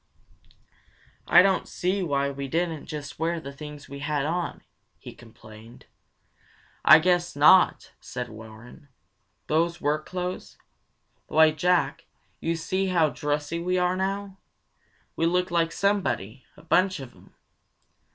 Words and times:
"I 1.27 1.43
don't 1.43 1.67
see 1.67 2.01
why 2.01 2.31
we 2.31 2.47
didn't 2.47 2.87
just 2.87 3.19
wear 3.19 3.39
the 3.39 3.53
things 3.53 3.87
we 3.87 3.99
had 3.99 4.25
on," 4.25 4.63
he 4.97 5.13
complained. 5.13 5.85
"I 6.83 6.97
guess 6.97 7.35
not!" 7.35 7.91
said 7.99 8.27
Warren. 8.27 8.89
"Those 9.45 9.79
work 9.79 10.07
clothes? 10.07 10.57
Why, 11.27 11.51
Jack, 11.51 12.07
see 12.55 12.87
how 12.87 13.09
dressy 13.11 13.59
we 13.59 13.77
are 13.77 13.95
now! 13.95 14.39
We 15.15 15.27
look 15.27 15.51
like 15.51 15.71
somebody; 15.71 16.45
a 16.57 16.63
bunch 16.63 16.99
of 16.99 17.11
'em! 17.11 17.35